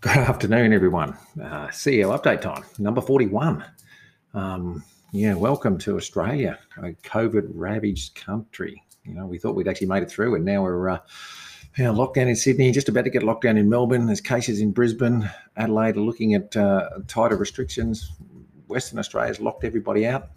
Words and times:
Good 0.00 0.16
afternoon, 0.16 0.72
everyone. 0.72 1.14
Uh, 1.42 1.66
CEO 1.70 2.16
update 2.16 2.40
time, 2.40 2.62
number 2.78 3.00
41. 3.00 3.64
Um, 4.32 4.84
yeah, 5.10 5.34
welcome 5.34 5.76
to 5.78 5.96
Australia, 5.96 6.56
a 6.76 6.92
COVID 7.02 7.48
ravaged 7.52 8.14
country. 8.14 8.80
You 9.02 9.14
know, 9.14 9.26
we 9.26 9.38
thought 9.38 9.56
we'd 9.56 9.66
actually 9.66 9.88
made 9.88 10.04
it 10.04 10.08
through, 10.08 10.36
and 10.36 10.44
now 10.44 10.62
we're 10.62 10.88
uh, 10.88 10.98
you 11.76 11.82
know, 11.82 11.92
lockdown 11.92 12.28
in 12.28 12.36
Sydney, 12.36 12.70
just 12.70 12.88
about 12.88 13.06
to 13.06 13.10
get 13.10 13.24
locked 13.24 13.42
down 13.42 13.56
in 13.56 13.68
Melbourne. 13.68 14.06
There's 14.06 14.20
cases 14.20 14.60
in 14.60 14.70
Brisbane, 14.70 15.28
Adelaide 15.56 15.96
are 15.96 16.00
looking 16.00 16.34
at 16.34 16.56
uh, 16.56 16.90
tighter 17.08 17.36
restrictions. 17.36 18.12
Western 18.68 19.00
Australia's 19.00 19.40
locked 19.40 19.64
everybody 19.64 20.06
out. 20.06 20.28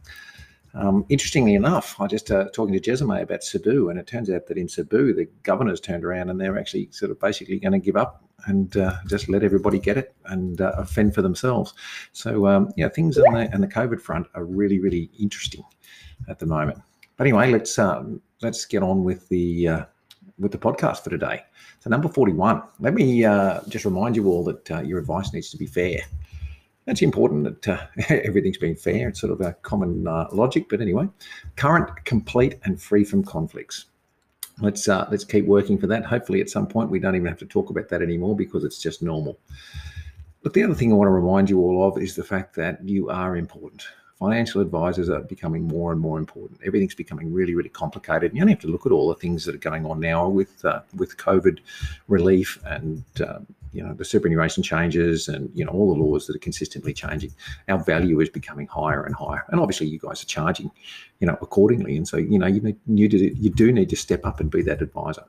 Um, 0.73 1.05
interestingly 1.09 1.55
enough, 1.55 1.99
I 1.99 2.07
just 2.07 2.31
uh, 2.31 2.45
talking 2.53 2.73
to 2.73 2.79
Jezime 2.79 3.21
about 3.21 3.43
Cebu, 3.43 3.89
and 3.89 3.99
it 3.99 4.07
turns 4.07 4.29
out 4.29 4.47
that 4.47 4.57
in 4.57 4.70
Cebu, 4.70 5.13
the 5.13 5.27
governor's 5.43 5.81
turned 5.81 6.05
around 6.05 6.29
and 6.29 6.39
they're 6.39 6.57
actually 6.57 6.89
sort 6.91 7.11
of 7.11 7.20
basically 7.20 7.59
going 7.59 7.73
to 7.73 7.80
give 7.80 7.97
up 7.97 8.23
and 8.47 8.75
uh, 8.77 8.95
just 9.07 9.30
let 9.30 9.44
everybody 9.44 9.80
get 9.80 9.97
it 9.97 10.13
and 10.25 10.61
uh, 10.61 10.84
fend 10.85 11.13
for 11.13 11.21
themselves. 11.21 11.73
So 12.13 12.47
um, 12.47 12.71
yeah, 12.77 12.89
things 12.89 13.17
on 13.17 13.34
the, 13.34 13.57
the 13.57 13.67
COVID 13.67 14.02
front 14.02 14.27
are 14.34 14.45
really 14.45 14.80
really 14.80 15.09
interesting 15.20 15.63
at 16.27 16.39
the 16.39 16.45
moment. 16.45 16.81
But 17.17 17.27
anyway, 17.27 17.52
let's 17.52 17.77
um, 17.77 18.22
let's 18.41 18.66
get 18.66 18.81
on 18.81 19.03
with 19.03 19.27
the 19.30 19.67
uh, 19.67 19.85
with 20.39 20.52
the 20.52 20.58
podcast 20.58 21.03
for 21.03 21.09
today. 21.09 21.44
So 21.80 21.89
number 21.89 22.08
forty 22.08 22.33
one. 22.33 22.63
Let 22.80 22.94
me 22.94 23.25
uh, 23.25 23.61
just 23.67 23.85
remind 23.85 24.16
you 24.16 24.27
all 24.27 24.44
that 24.45 24.72
uh, 24.72 24.81
your 24.81 24.99
advice 24.99 25.33
needs 25.33 25.52
to 25.52 25.58
be 25.58 25.67
fair. 25.67 25.99
It's 26.88 27.02
important 27.02 27.44
that 27.44 27.67
uh, 27.67 27.85
everything's 28.09 28.58
been 28.58 28.76
fair. 28.76 29.09
It's 29.09 29.22
sort 29.22 29.34
of 29.34 29.41
a 29.41 29.53
common 29.62 30.08
uh, 30.08 30.27
logic, 30.31 30.67
but 30.70 30.81
anyway, 30.81 31.08
current, 31.55 31.89
complete, 32.05 32.59
and 32.63 32.81
free 32.81 33.03
from 33.03 33.23
conflicts. 33.23 33.85
Let's 34.59 34.88
uh, 34.88 35.08
let's 35.09 35.23
keep 35.23 35.45
working 35.45 35.77
for 35.77 35.88
that. 35.88 36.05
Hopefully, 36.05 36.41
at 36.41 36.49
some 36.49 36.67
point, 36.67 36.89
we 36.89 36.99
don't 36.99 37.16
even 37.16 37.27
have 37.27 37.39
to 37.39 37.45
talk 37.45 37.70
about 37.70 37.89
that 37.89 38.02
anymore 38.02 38.36
because 38.36 38.63
it's 38.63 38.81
just 38.81 39.02
normal. 39.02 39.39
But 40.44 40.53
the 40.53 40.64
other 40.64 40.73
thing 40.73 40.92
I 40.92 40.95
want 40.95 41.08
to 41.08 41.11
remind 41.11 41.50
you 41.50 41.59
all 41.59 41.88
of 41.88 42.02
is 42.02 42.16
the 42.16 42.23
fact 42.23 42.55
that 42.55 42.83
you 42.83 43.09
are 43.09 43.36
important 43.38 43.83
financial 44.22 44.61
advisors 44.61 45.09
are 45.09 45.22
becoming 45.22 45.64
more 45.64 45.92
and 45.92 46.00
more 46.00 46.20
important. 46.20 46.59
Everything's 46.64 46.94
becoming 46.94 47.33
really, 47.33 47.55
really 47.55 47.70
complicated. 47.70 48.30
And 48.30 48.38
You 48.38 48.44
only 48.44 48.53
have 48.53 48.61
to 48.61 48.67
look 48.67 48.86
at 48.86 48.92
all 48.92 49.09
the 49.09 49.16
things 49.16 49.45
that 49.45 49.55
are 49.55 49.70
going 49.70 49.83
on 49.83 50.00
now 50.00 50.30
with 50.30 50.64
uh, 50.64 50.81
with 50.95 51.17
COVID 51.17 51.58
relief 52.08 52.59
and 52.66 53.03
um, 53.27 53.48
you 53.72 53.83
know 53.83 53.94
the 53.94 54.05
superannuation 54.05 54.64
changes 54.64 55.27
and 55.27 55.50
you 55.53 55.66
know 55.66 55.72
all 55.72 55.94
the 55.94 56.00
laws 56.00 56.27
that 56.27 56.36
are 56.36 56.39
consistently 56.39 56.94
changing. 56.94 57.33
Our 57.67 57.83
value 57.83 58.19
is 58.19 58.30
becoming 58.30 58.67
higher 58.67 59.03
and 59.03 59.16
higher, 59.16 59.45
and 59.50 59.59
obviously 59.59 59.88
you 59.88 60.00
guys 60.00 60.22
are 60.23 60.27
charging, 60.27 60.72
you 61.19 61.27
know, 61.27 61.38
accordingly. 61.41 61.95
And 61.97 62.08
so 62.08 62.17
you 62.17 62.38
know 62.38 62.47
you 62.47 62.61
need 62.61 62.77
you 62.88 63.08
do, 63.08 63.17
you 63.17 63.49
do 63.49 63.72
need 63.72 63.89
to 63.89 63.95
step 63.95 64.25
up 64.25 64.39
and 64.39 64.49
be 64.49 64.61
that 64.64 64.81
advisor. 64.81 65.23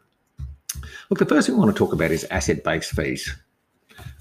Look, 1.10 1.18
the 1.18 1.26
first 1.26 1.46
thing 1.46 1.56
I 1.56 1.58
want 1.58 1.74
to 1.74 1.78
talk 1.78 1.92
about 1.92 2.10
is 2.10 2.24
asset-based 2.24 2.92
fees. 2.92 3.36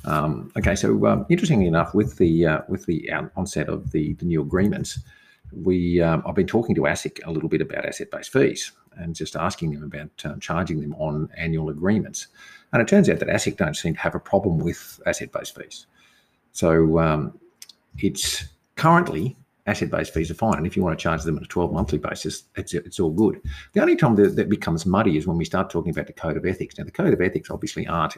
Um, 0.04 0.52
okay, 0.58 0.76
so 0.76 1.06
um, 1.06 1.26
interestingly 1.30 1.68
enough, 1.68 1.94
with 1.94 2.18
the 2.18 2.46
uh, 2.46 2.62
with 2.68 2.86
the 2.86 3.10
onset 3.36 3.70
of 3.70 3.92
the, 3.92 4.14
the 4.16 4.26
new 4.26 4.42
agreements, 4.42 5.00
we 5.54 6.02
um, 6.02 6.24
I've 6.26 6.36
been 6.36 6.48
talking 6.48 6.76
to 6.76 6.82
ASIC 6.82 7.26
a 7.26 7.32
little 7.32 7.50
bit 7.50 7.62
about 7.62 7.86
asset-based 7.86 8.32
fees 8.32 8.72
and 8.98 9.16
just 9.16 9.36
asking 9.36 9.72
them 9.72 9.84
about 9.84 10.10
uh, 10.26 10.36
charging 10.40 10.82
them 10.82 10.94
on 10.96 11.30
annual 11.38 11.70
agreements. 11.70 12.28
And 12.74 12.82
it 12.82 12.88
turns 12.88 13.10
out 13.10 13.20
that 13.20 13.30
ASIC 13.30 13.58
don't 13.58 13.76
seem 13.76 13.94
to 13.94 14.00
have 14.00 14.16
a 14.16 14.20
problem 14.20 14.60
with 14.60 15.00
asset-based 15.06 15.56
fees. 15.56 15.88
So 16.52 17.00
um, 17.00 17.40
it's 17.98 18.46
currently 18.76 19.36
asset-based 19.68 20.14
fees 20.14 20.32
are 20.32 20.36
fine, 20.36 20.58
and 20.58 20.68
if 20.68 20.76
you 20.76 20.84
want 20.84 20.98
to 20.98 21.02
charge 21.02 21.24
them 21.24 21.38
on 21.38 21.44
a 21.44 21.48
12 21.48 21.72
monthly 21.72 21.98
basis, 21.98 22.44
it's 22.56 22.74
it's 22.74 23.00
all 23.00 23.12
good. 23.12 23.42
The 23.74 23.82
only 23.82 23.96
time 23.96 24.16
that, 24.16 24.36
that 24.36 24.50
becomes 24.50 24.86
muddy 24.86 25.18
is 25.18 25.28
when 25.28 25.38
we 25.38 25.46
start 25.46 25.70
talking 25.70 25.92
about 25.92 26.08
the 26.08 26.14
code 26.14 26.38
of 26.38 26.46
ethics. 26.46 26.78
Now, 26.78 26.86
the 26.86 26.92
code 26.92 27.14
of 27.14 27.22
ethics 27.22 27.50
obviously 27.50 27.88
aren't 27.88 28.18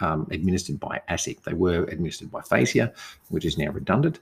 um, 0.00 0.26
administered 0.30 0.80
by 0.80 1.00
ASIC. 1.08 1.42
They 1.42 1.54
were 1.54 1.84
administered 1.84 2.30
by 2.30 2.40
FASEA, 2.40 2.92
which 3.28 3.44
is 3.44 3.58
now 3.58 3.70
redundant, 3.70 4.20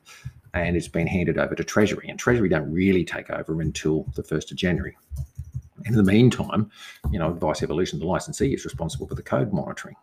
and 0.55 0.77
it's 0.77 0.89
been 0.89 1.07
handed 1.07 1.39
over 1.39 1.55
to 1.55 1.65
Treasury. 1.65 2.09
And 2.09 2.19
Treasury 2.19 2.49
don't 2.49 2.71
really 2.73 3.05
take 3.05 3.31
over 3.31 3.61
until 3.61 4.05
the 4.15 4.23
1st 4.23 4.51
of 4.51 4.57
January. 4.57 4.97
In 5.85 5.95
the 5.95 6.03
meantime, 6.03 6.71
you 7.11 7.19
know, 7.19 7.31
Advice 7.31 7.63
Evolution, 7.63 7.99
the 7.99 8.07
licensee, 8.07 8.55
is 8.55 8.65
responsible 8.65 9.07
for 9.07 9.15
the 9.15 9.23
code 9.23 9.53
monitoring. 9.53 9.97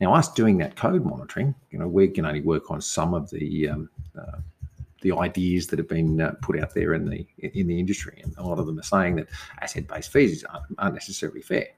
Now, 0.00 0.14
us 0.14 0.32
doing 0.32 0.58
that 0.58 0.76
code 0.76 1.04
monitoring, 1.04 1.54
you 1.70 1.78
know, 1.78 1.88
we 1.88 2.08
can 2.08 2.24
only 2.24 2.40
work 2.40 2.70
on 2.70 2.80
some 2.80 3.14
of 3.14 3.30
the 3.30 3.68
um, 3.68 3.90
uh, 4.18 4.38
the 5.00 5.12
ideas 5.12 5.68
that 5.68 5.78
have 5.78 5.88
been 5.88 6.20
uh, 6.20 6.32
put 6.42 6.58
out 6.58 6.74
there 6.74 6.94
in 6.94 7.08
the 7.08 7.26
in 7.38 7.66
the 7.66 7.78
industry, 7.78 8.20
and 8.22 8.34
a 8.38 8.42
lot 8.42 8.58
of 8.58 8.66
them 8.66 8.78
are 8.78 8.84
saying 8.84 9.16
that 9.16 9.28
asset-based 9.60 10.12
fees 10.12 10.44
aren't, 10.78 10.94
necessarily 10.94 11.42
fair. 11.42 11.68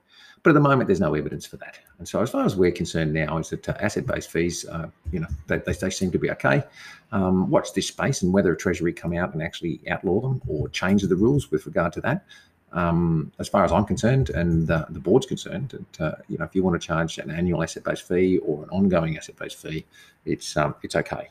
But 0.43 0.51
at 0.51 0.53
the 0.53 0.59
moment, 0.59 0.87
there's 0.87 0.99
no 0.99 1.13
evidence 1.13 1.45
for 1.45 1.57
that. 1.57 1.77
And 1.99 2.07
so, 2.07 2.19
as 2.21 2.31
far 2.31 2.45
as 2.45 2.55
we're 2.55 2.71
concerned 2.71 3.13
now, 3.13 3.37
is 3.37 3.49
that 3.49 3.69
uh, 3.69 3.75
asset-based 3.79 4.31
fees, 4.31 4.65
uh, 4.65 4.87
you 5.11 5.19
know, 5.19 5.27
they, 5.47 5.59
they, 5.59 5.73
they, 5.73 5.89
seem 5.91 6.11
to 6.11 6.17
be 6.17 6.31
okay. 6.31 6.63
Um, 7.11 7.49
watch 7.49 7.73
this 7.73 7.87
space 7.87 8.23
and 8.23 8.33
whether 8.33 8.51
a 8.51 8.57
Treasury 8.57 8.93
come 8.93 9.13
out 9.13 9.33
and 9.33 9.43
actually 9.43 9.81
outlaw 9.89 10.21
them 10.21 10.41
or 10.47 10.67
change 10.69 11.03
the 11.03 11.15
rules 11.15 11.51
with 11.51 11.65
regard 11.67 11.93
to 11.93 12.01
that. 12.01 12.25
Um, 12.73 13.31
as 13.37 13.49
far 13.49 13.65
as 13.65 13.71
I'm 13.71 13.85
concerned, 13.85 14.29
and 14.29 14.69
uh, 14.71 14.85
the 14.89 14.99
board's 14.99 15.25
concerned, 15.25 15.85
that 15.97 16.01
uh, 16.01 16.15
you 16.29 16.37
know, 16.37 16.45
if 16.45 16.55
you 16.55 16.63
want 16.63 16.79
to 16.79 16.85
charge 16.85 17.17
an 17.17 17.29
annual 17.29 17.61
asset-based 17.61 18.07
fee 18.07 18.37
or 18.39 18.63
an 18.63 18.69
ongoing 18.69 19.17
asset-based 19.17 19.57
fee, 19.57 19.85
it's 20.25 20.55
um, 20.55 20.75
it's 20.81 20.95
okay. 20.95 21.29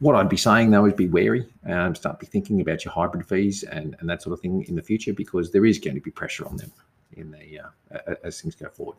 What 0.00 0.14
I'd 0.14 0.28
be 0.28 0.36
saying 0.36 0.70
though 0.70 0.86
is 0.86 0.94
be 0.94 1.08
wary 1.08 1.46
and 1.64 1.96
start 1.96 2.20
be 2.20 2.26
thinking 2.26 2.60
about 2.60 2.84
your 2.84 2.94
hybrid 2.94 3.26
fees 3.26 3.64
and, 3.64 3.96
and 3.98 4.08
that 4.08 4.22
sort 4.22 4.32
of 4.32 4.40
thing 4.40 4.64
in 4.68 4.76
the 4.76 4.82
future 4.82 5.12
because 5.12 5.50
there 5.50 5.66
is 5.66 5.78
going 5.78 5.96
to 5.96 6.00
be 6.00 6.12
pressure 6.12 6.46
on 6.46 6.56
them 6.56 6.72
in 7.16 7.32
the 7.32 7.60
uh, 7.60 8.14
as 8.22 8.40
things 8.40 8.54
go 8.54 8.68
forward. 8.68 8.96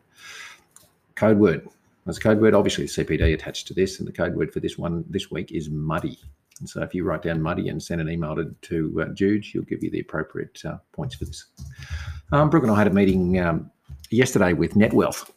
Code 1.14 1.38
word. 1.38 1.68
As 2.06 2.18
a 2.18 2.20
code 2.20 2.40
word, 2.40 2.54
obviously 2.54 2.84
CPD 2.84 3.34
attached 3.34 3.66
to 3.68 3.74
this, 3.74 3.98
and 3.98 4.08
the 4.08 4.12
code 4.12 4.34
word 4.34 4.52
for 4.52 4.60
this 4.60 4.78
one 4.78 5.04
this 5.08 5.30
week 5.30 5.52
is 5.52 5.68
muddy. 5.70 6.18
And 6.60 6.68
so 6.68 6.82
if 6.82 6.94
you 6.94 7.04
write 7.04 7.22
down 7.22 7.42
muddy 7.42 7.68
and 7.68 7.82
send 7.82 8.00
an 8.00 8.08
email 8.08 8.36
to, 8.36 8.54
to 8.62 9.02
uh, 9.02 9.08
Jude, 9.14 9.44
she'll 9.44 9.62
give 9.62 9.82
you 9.82 9.90
the 9.90 10.00
appropriate 10.00 10.62
uh, 10.64 10.76
points 10.92 11.14
for 11.16 11.24
this. 11.24 11.46
Um, 12.32 12.50
Brooke 12.50 12.64
and 12.64 12.72
I 12.72 12.78
had 12.78 12.86
a 12.86 12.92
meeting 12.92 13.40
um, 13.40 13.70
yesterday 14.10 14.52
with 14.52 14.74
NetWealth, 14.74 15.30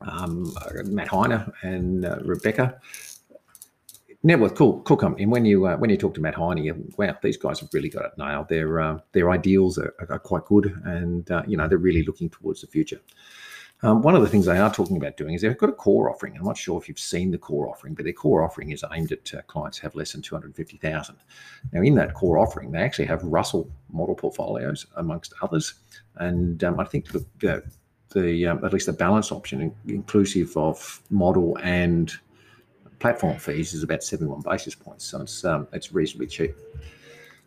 um, 0.00 0.54
Matt 0.84 1.08
Heine 1.08 1.52
and 1.62 2.04
uh, 2.04 2.18
Rebecca 2.22 2.80
NetWealth, 4.24 4.54
cool, 4.54 4.80
cool 4.82 4.96
company. 4.96 5.24
And 5.24 5.32
when 5.32 5.44
you 5.44 5.66
uh, 5.66 5.76
when 5.76 5.90
you 5.90 5.96
talk 5.96 6.14
to 6.14 6.20
Matt 6.20 6.36
Heine, 6.36 6.92
wow, 6.96 7.16
these 7.22 7.36
guys 7.36 7.58
have 7.58 7.70
really 7.72 7.88
got 7.88 8.04
it 8.04 8.12
nailed. 8.16 8.48
Their 8.48 8.80
uh, 8.80 8.98
their 9.10 9.30
ideals 9.30 9.78
are, 9.78 9.94
are, 10.08 10.18
quite 10.20 10.44
good, 10.44 10.80
and 10.84 11.28
uh, 11.30 11.42
you 11.46 11.56
know 11.56 11.66
they're 11.66 11.78
really 11.78 12.04
looking 12.04 12.30
towards 12.30 12.60
the 12.60 12.68
future. 12.68 13.00
Um, 13.84 14.00
one 14.00 14.14
of 14.14 14.22
the 14.22 14.28
things 14.28 14.46
they 14.46 14.58
are 14.58 14.72
talking 14.72 14.96
about 14.96 15.16
doing 15.16 15.34
is 15.34 15.42
they've 15.42 15.58
got 15.58 15.68
a 15.68 15.72
core 15.72 16.08
offering. 16.08 16.36
I'm 16.36 16.44
not 16.44 16.56
sure 16.56 16.80
if 16.80 16.88
you've 16.88 17.00
seen 17.00 17.32
the 17.32 17.38
core 17.38 17.68
offering, 17.68 17.94
but 17.94 18.04
their 18.04 18.12
core 18.12 18.44
offering 18.44 18.70
is 18.70 18.84
aimed 18.92 19.10
at 19.10 19.34
uh, 19.34 19.42
clients 19.42 19.78
who 19.78 19.86
have 19.86 19.96
less 19.96 20.12
than 20.12 20.22
250,000. 20.22 21.16
Now, 21.72 21.82
in 21.82 21.96
that 21.96 22.14
core 22.14 22.38
offering, 22.38 22.70
they 22.70 22.78
actually 22.78 23.06
have 23.06 23.24
Russell 23.24 23.68
model 23.92 24.14
portfolios 24.14 24.86
amongst 24.96 25.34
others, 25.42 25.74
and 26.16 26.62
um, 26.62 26.78
I 26.78 26.84
think 26.84 27.08
the, 27.10 27.26
the 28.10 28.46
um, 28.46 28.64
at 28.64 28.72
least 28.72 28.86
the 28.86 28.92
balance 28.92 29.32
option, 29.32 29.74
inclusive 29.88 30.56
of 30.56 31.02
model 31.10 31.58
and 31.62 32.12
platform 33.00 33.36
fees 33.36 33.74
is 33.74 33.82
about 33.82 34.04
71 34.04 34.42
basis 34.42 34.76
points, 34.76 35.06
so 35.06 35.22
it's 35.22 35.44
um, 35.44 35.66
it's 35.72 35.92
reasonably 35.92 36.28
cheap. 36.28 36.54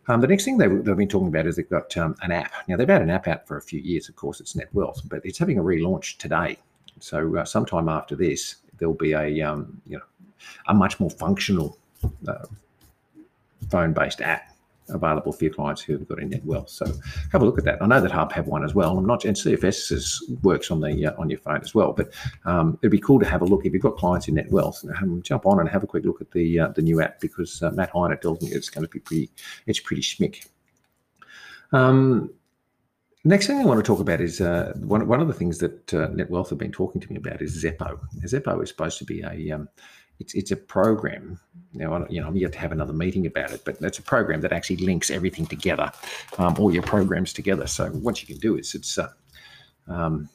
Um, 0.08 0.22
the 0.22 0.28
next 0.28 0.46
thing 0.46 0.58
they've, 0.58 0.84
they've, 0.84 0.96
been 0.96 1.08
talking 1.08 1.30
about 1.30 1.48
is 1.48 1.56
they've 1.56 1.70
got 1.70 1.96
um, 1.98 2.16
an 2.22 2.32
app. 2.32 2.52
Now 2.68 2.78
they've 2.78 2.88
had 2.88 3.02
an 3.02 3.10
app 3.10 3.28
out 3.28 3.48
for 3.48 3.58
a 3.58 3.62
few 3.62 3.80
years. 3.80 4.08
Of 4.08 4.16
course, 4.16 4.40
it's 4.40 4.54
Netwealth, 4.54 5.02
but 5.10 5.22
it's 5.24 5.40
having 5.40 5.58
a 5.58 5.64
relaunch 5.64 6.18
today. 6.18 6.58
So 7.00 7.38
uh, 7.38 7.46
sometime 7.46 7.90
after 7.90 8.16
this, 8.16 8.58
there'll 8.78 8.94
be 8.94 9.14
a 9.14 9.42
um, 9.42 9.82
you 9.88 9.98
know 9.98 10.04
a 10.68 10.74
much 10.74 11.00
more 11.00 11.10
functional 11.10 11.78
uh, 12.28 12.46
phone-based 13.70 14.22
app 14.22 14.55
available 14.90 15.32
for 15.32 15.44
your 15.44 15.54
clients 15.54 15.82
who 15.82 15.94
have 15.94 16.08
got 16.08 16.22
a 16.22 16.26
NetWealth. 16.26 16.70
So 16.70 16.86
have 17.32 17.42
a 17.42 17.46
look 17.46 17.58
at 17.58 17.66
that. 17.66 17.82
I 17.82 17.88
know 17.88 18.02
that 18.02 18.12
Hub 18.12 18.32
have 18.32 18.48
one 18.48 18.64
as 18.64 18.76
well. 18.76 18.98
I'm 18.98 19.06
not, 19.06 19.26
and 19.26 19.36
CFS 19.36 20.42
works 20.44 20.72
on 20.72 20.82
the 20.82 21.08
uh, 21.08 21.14
on 21.18 21.30
your 21.30 21.40
phone 21.40 21.62
as 21.62 21.74
well. 21.74 21.94
But 21.94 22.14
um, 22.46 22.78
it'd 22.82 22.92
be 22.92 23.00
cool 23.00 23.20
to 23.20 23.26
have 23.26 23.42
a 23.42 23.46
look 23.46 23.66
if 23.66 23.74
you've 23.74 23.82
got 23.82 23.98
clients 23.98 24.28
in 24.28 24.36
NetWealth. 24.36 24.86
Um, 25.02 25.22
jump 25.22 25.46
on 25.46 25.60
and 25.60 25.70
have 25.70 25.84
a 25.84 25.88
quick 25.88 26.06
look 26.06 26.22
at 26.22 26.32
the 26.32 26.60
uh, 26.60 26.68
the 26.70 26.82
new 26.82 27.02
app 27.02 27.20
because 27.20 27.62
uh, 27.62 27.72
Matt 27.72 27.92
Heine 27.92 28.18
tells 28.22 28.42
me 28.42 28.50
it's 28.50 28.70
going 28.70 28.86
to 28.86 28.90
be 28.90 29.00
pretty. 29.00 29.30
It's 29.66 29.80
pretty 29.80 30.02
schmick. 30.02 30.48
Um, 31.72 32.32
Next 33.28 33.48
thing 33.48 33.58
I 33.58 33.66
want 33.66 33.84
to 33.84 33.84
talk 33.84 34.00
about 34.00 34.22
is 34.22 34.40
uh, 34.40 34.72
one, 34.76 35.08
one 35.08 35.20
of 35.20 35.28
the 35.28 35.34
things 35.34 35.58
that 35.58 35.92
uh, 35.96 36.10
NetWealth 36.10 36.52
have 36.52 36.60
been 36.60 36.72
talking 36.72 37.02
to 37.02 37.12
me 37.12 37.18
about 37.18 37.42
is 37.42 37.64
Zeppo. 37.64 38.00
Zeppo 38.24 38.62
is 38.62 38.70
supposed 38.70 39.00
to 39.00 39.04
be 39.04 39.24
a 39.24 39.52
um, 39.52 39.68
it's 40.20 40.34
it's 40.34 40.52
a 40.52 40.56
program. 40.56 41.40
Now, 41.74 42.06
you 42.10 42.22
know, 42.22 42.28
I'm 42.28 42.38
yet 42.38 42.54
to 42.54 42.60
have 42.60 42.72
another 42.72 42.94
meeting 42.94 43.26
about 43.26 43.52
it, 43.52 43.64
but 43.66 43.82
it's 43.82 44.00
a 44.00 44.04
program 44.04 44.42
that 44.42 44.54
actually 44.54 44.78
links 44.78 45.12
everything 45.12 45.46
together, 45.46 45.92
um, 46.38 46.56
all 46.58 46.74
your 46.74 46.84
programs 46.84 47.34
together. 47.34 47.68
So 47.68 47.90
what 47.90 48.22
you 48.22 48.28
can 48.28 48.38
do 48.38 48.58
is 48.58 48.76
it's 48.76 48.98
uh, 48.98 49.10
um, 49.88 50.30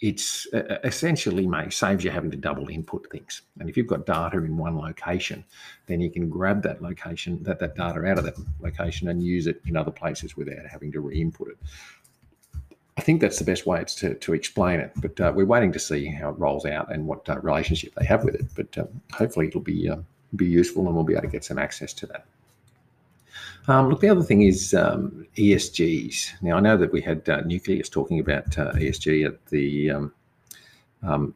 it's 0.00 0.46
uh, 0.52 0.78
essentially 0.84 1.46
may 1.46 1.70
saves 1.70 2.04
you 2.04 2.10
having 2.10 2.30
to 2.30 2.36
double 2.36 2.68
input 2.68 3.08
things. 3.10 3.42
And 3.58 3.68
if 3.68 3.76
you've 3.76 3.86
got 3.86 4.06
data 4.06 4.36
in 4.38 4.56
one 4.56 4.78
location, 4.78 5.44
then 5.86 6.00
you 6.00 6.10
can 6.10 6.28
grab 6.28 6.62
that 6.62 6.82
location, 6.82 7.42
that 7.44 7.58
that 7.60 7.76
data 7.76 8.04
out 8.04 8.18
of 8.18 8.24
that 8.24 8.36
location, 8.60 9.08
and 9.08 9.22
use 9.22 9.46
it 9.46 9.60
in 9.66 9.76
other 9.76 9.90
places 9.90 10.36
without 10.36 10.66
having 10.70 10.92
to 10.92 11.00
re-input 11.00 11.48
it. 11.48 11.58
I 12.96 13.02
think 13.02 13.20
that's 13.20 13.38
the 13.38 13.44
best 13.44 13.66
way 13.66 13.84
to, 13.84 14.14
to 14.14 14.32
explain 14.32 14.80
it. 14.80 14.92
But 14.96 15.20
uh, 15.20 15.32
we're 15.34 15.46
waiting 15.46 15.72
to 15.72 15.78
see 15.78 16.06
how 16.06 16.30
it 16.30 16.38
rolls 16.38 16.64
out 16.64 16.92
and 16.92 17.06
what 17.06 17.28
uh, 17.28 17.38
relationship 17.40 17.94
they 17.94 18.06
have 18.06 18.24
with 18.24 18.34
it. 18.34 18.46
But 18.54 18.78
um, 18.78 18.88
hopefully 19.12 19.48
it'll 19.48 19.60
be 19.60 19.88
uh, 19.88 19.98
be 20.34 20.46
useful 20.46 20.86
and 20.86 20.94
we'll 20.94 21.04
be 21.04 21.12
able 21.12 21.22
to 21.22 21.28
get 21.28 21.44
some 21.44 21.58
access 21.58 21.92
to 21.94 22.06
that. 22.06 22.26
Um, 23.68 23.90
look, 23.90 24.00
the 24.00 24.08
other 24.08 24.22
thing 24.22 24.42
is 24.42 24.74
um, 24.74 25.26
ESGs. 25.36 26.42
Now 26.42 26.56
I 26.56 26.60
know 26.60 26.76
that 26.76 26.92
we 26.92 27.00
had 27.00 27.28
uh, 27.28 27.40
Nucleus 27.42 27.88
talking 27.88 28.20
about 28.20 28.56
uh, 28.58 28.72
ESG 28.72 29.26
at 29.26 29.44
the 29.46 29.90
um, 29.90 30.12
um, 31.02 31.34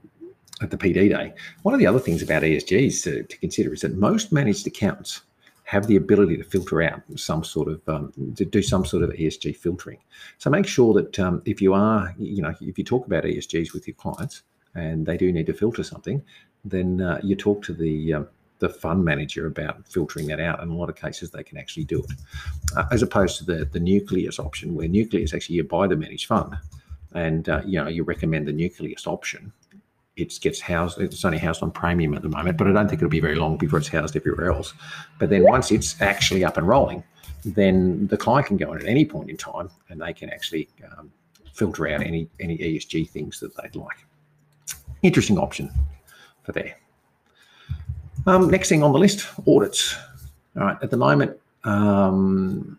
at 0.62 0.70
the 0.70 0.76
PD 0.76 1.10
day. 1.10 1.32
One 1.62 1.74
of 1.74 1.80
the 1.80 1.86
other 1.86 1.98
things 1.98 2.22
about 2.22 2.42
ESGs 2.42 3.02
to, 3.04 3.22
to 3.22 3.38
consider 3.38 3.72
is 3.72 3.80
that 3.80 3.96
most 3.96 4.32
managed 4.32 4.66
accounts 4.66 5.22
have 5.70 5.87
the 5.87 5.94
ability 5.94 6.37
to 6.37 6.43
filter 6.43 6.82
out 6.82 7.00
some 7.14 7.44
sort 7.44 7.69
of 7.69 7.81
um, 7.88 8.12
to 8.34 8.44
do 8.44 8.61
some 8.61 8.84
sort 8.84 9.05
of 9.05 9.11
ESG 9.11 9.56
filtering. 9.56 9.99
So 10.38 10.50
make 10.50 10.67
sure 10.67 10.93
that 10.94 11.17
um, 11.20 11.43
if 11.44 11.62
you 11.62 11.75
are, 11.75 12.12
you 12.19 12.43
know, 12.43 12.52
if 12.61 12.76
you 12.76 12.82
talk 12.82 13.06
about 13.06 13.22
ESGs 13.22 13.72
with 13.72 13.87
your 13.87 13.94
clients 13.94 14.43
and 14.75 15.06
they 15.06 15.17
do 15.17 15.31
need 15.31 15.46
to 15.46 15.52
filter 15.52 15.84
something, 15.84 16.20
then 16.64 17.00
uh, 17.00 17.20
you 17.22 17.37
talk 17.37 17.62
to 17.62 17.72
the 17.72 18.14
um, 18.14 18.28
the 18.58 18.69
fund 18.69 19.05
manager 19.05 19.46
about 19.46 19.87
filtering 19.87 20.26
that 20.26 20.40
out. 20.40 20.61
In 20.61 20.70
a 20.70 20.75
lot 20.75 20.90
of 20.90 20.96
cases, 20.96 21.31
they 21.31 21.44
can 21.44 21.56
actually 21.56 21.84
do 21.84 22.00
it, 22.02 22.16
uh, 22.76 22.87
as 22.90 23.02
opposed 23.02 23.38
to 23.38 23.44
the 23.44 23.64
the 23.66 23.78
nucleus 23.78 24.40
option, 24.40 24.75
where 24.75 24.88
nucleus 24.88 25.32
actually 25.32 25.55
you 25.55 25.62
buy 25.62 25.87
the 25.87 25.96
managed 25.96 26.26
fund, 26.26 26.56
and 27.14 27.49
uh, 27.49 27.62
you 27.64 27.81
know 27.81 27.88
you 27.88 28.02
recommend 28.02 28.49
the 28.49 28.52
nucleus 28.52 29.06
option, 29.06 29.52
it 30.16 30.38
gets 30.40 30.60
housed. 30.60 31.00
It's 31.00 31.24
only 31.24 31.38
housed 31.38 31.62
on 31.62 31.70
premium 31.70 32.14
at 32.14 32.22
the 32.22 32.28
moment, 32.28 32.58
but 32.58 32.66
I 32.66 32.72
don't 32.72 32.88
think 32.88 33.00
it'll 33.00 33.10
be 33.10 33.20
very 33.20 33.36
long 33.36 33.56
before 33.56 33.78
it's 33.78 33.88
housed 33.88 34.16
everywhere 34.16 34.50
else. 34.50 34.74
But 35.18 35.30
then 35.30 35.44
once 35.44 35.70
it's 35.70 36.00
actually 36.00 36.44
up 36.44 36.56
and 36.56 36.66
rolling, 36.66 37.02
then 37.44 38.06
the 38.08 38.16
client 38.16 38.48
can 38.48 38.56
go 38.56 38.72
in 38.72 38.80
at 38.80 38.86
any 38.86 39.04
point 39.04 39.30
in 39.30 39.36
time 39.36 39.70
and 39.88 40.00
they 40.00 40.12
can 40.12 40.30
actually 40.30 40.68
um, 40.98 41.10
filter 41.52 41.88
out 41.88 42.02
any 42.02 42.28
any 42.38 42.58
ESG 42.58 43.08
things 43.08 43.40
that 43.40 43.56
they'd 43.56 43.76
like. 43.76 44.06
Interesting 45.02 45.38
option 45.38 45.70
for 46.42 46.52
there. 46.52 46.76
Um, 48.26 48.50
next 48.50 48.68
thing 48.68 48.82
on 48.82 48.92
the 48.92 48.98
list, 48.98 49.26
audits. 49.46 49.96
All 50.56 50.64
right, 50.64 50.76
at 50.82 50.90
the 50.90 50.96
moment, 50.96 51.38
um, 51.64 52.78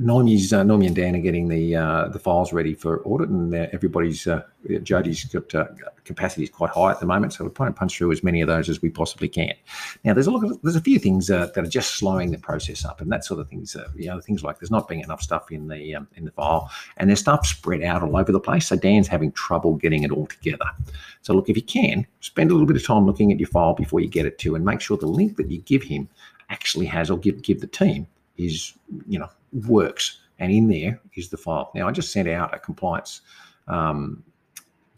Noemi's 0.00 0.52
uh, 0.52 0.62
Normie 0.62 0.88
and 0.88 0.96
Dan 0.96 1.14
are 1.14 1.20
getting 1.20 1.48
the 1.48 1.76
uh, 1.76 2.08
the 2.08 2.18
files 2.18 2.52
ready 2.52 2.74
for 2.74 3.00
audit, 3.04 3.28
and 3.28 3.54
everybody's 3.54 4.26
uh, 4.26 4.42
Jody's 4.82 5.24
got 5.24 5.54
uh, 5.54 5.66
capacity 6.04 6.42
is 6.42 6.50
quite 6.50 6.70
high 6.70 6.90
at 6.90 6.98
the 6.98 7.06
moment, 7.06 7.32
so 7.32 7.44
we're 7.44 7.50
trying 7.50 7.72
to 7.72 7.78
punch 7.78 7.96
through 7.96 8.10
as 8.10 8.24
many 8.24 8.40
of 8.40 8.48
those 8.48 8.68
as 8.68 8.82
we 8.82 8.90
possibly 8.90 9.28
can. 9.28 9.54
Now, 10.02 10.12
there's 10.12 10.26
a 10.26 10.32
look, 10.32 10.60
there's 10.62 10.74
a 10.74 10.80
few 10.80 10.98
things 10.98 11.30
uh, 11.30 11.46
that 11.54 11.64
are 11.64 11.68
just 11.68 11.92
slowing 11.92 12.32
the 12.32 12.38
process 12.38 12.84
up, 12.84 13.00
and 13.00 13.10
that 13.12 13.24
sort 13.24 13.38
of 13.38 13.48
things. 13.48 13.76
Uh, 13.76 13.88
you 13.94 14.06
know, 14.06 14.20
things 14.20 14.42
like 14.42 14.58
there's 14.58 14.70
not 14.70 14.88
being 14.88 15.00
enough 15.00 15.22
stuff 15.22 15.52
in 15.52 15.68
the 15.68 15.94
um, 15.94 16.08
in 16.16 16.24
the 16.24 16.32
file, 16.32 16.68
and 16.96 17.08
there's 17.08 17.20
stuff 17.20 17.46
spread 17.46 17.82
out 17.82 18.02
all 18.02 18.16
over 18.16 18.32
the 18.32 18.40
place. 18.40 18.66
So 18.66 18.74
Dan's 18.74 19.06
having 19.06 19.30
trouble 19.30 19.74
getting 19.76 20.02
it 20.02 20.10
all 20.10 20.26
together. 20.26 20.66
So 21.22 21.34
look, 21.34 21.48
if 21.48 21.56
you 21.56 21.62
can, 21.62 22.04
spend 22.18 22.50
a 22.50 22.54
little 22.54 22.66
bit 22.66 22.76
of 22.76 22.84
time 22.84 23.06
looking 23.06 23.30
at 23.30 23.38
your 23.38 23.48
file 23.48 23.74
before 23.74 24.00
you 24.00 24.08
get 24.08 24.26
it 24.26 24.38
to, 24.38 24.56
and 24.56 24.64
make 24.64 24.80
sure 24.80 24.96
the 24.96 25.06
link 25.06 25.36
that 25.36 25.52
you 25.52 25.58
give 25.58 25.84
him 25.84 26.08
actually 26.50 26.86
has 26.86 27.10
or 27.10 27.18
give 27.18 27.42
give 27.42 27.60
the 27.60 27.68
team 27.68 28.08
is 28.36 28.74
you 29.06 29.18
know 29.18 29.28
works. 29.68 30.20
And 30.38 30.50
in 30.52 30.68
there 30.68 31.00
is 31.14 31.28
the 31.28 31.36
file. 31.36 31.70
Now, 31.74 31.88
I 31.88 31.92
just 31.92 32.12
sent 32.12 32.28
out 32.28 32.52
a 32.54 32.58
compliance 32.58 33.20
um, 33.68 34.22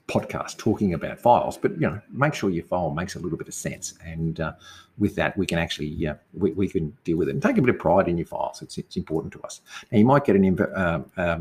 podcast 0.08 0.56
talking 0.56 0.94
about 0.94 1.18
files, 1.18 1.58
but 1.58 1.72
you 1.72 1.80
know, 1.80 2.00
make 2.10 2.32
sure 2.32 2.48
your 2.48 2.64
file 2.64 2.90
makes 2.90 3.16
a 3.16 3.18
little 3.18 3.36
bit 3.36 3.48
of 3.48 3.54
sense. 3.54 3.94
And 4.04 4.40
uh, 4.40 4.52
with 4.98 5.14
that, 5.16 5.36
we 5.36 5.46
can 5.46 5.58
actually 5.58 6.06
uh, 6.06 6.14
we, 6.32 6.52
we 6.52 6.68
can 6.68 6.96
deal 7.04 7.18
with 7.18 7.28
it 7.28 7.32
and 7.32 7.42
take 7.42 7.58
a 7.58 7.60
bit 7.60 7.74
of 7.74 7.78
pride 7.78 8.08
in 8.08 8.16
your 8.16 8.26
files. 8.26 8.62
It's, 8.62 8.78
it's 8.78 8.96
important 8.96 9.32
to 9.34 9.42
us. 9.42 9.60
Now, 9.90 9.98
you 9.98 10.04
might 10.04 10.24
get 10.24 10.36
an 10.36 10.60
uh, 10.60 11.02
uh, 11.16 11.38